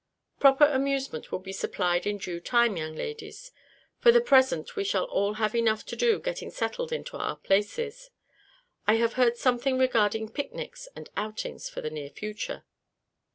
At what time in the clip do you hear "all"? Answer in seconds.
5.03-5.35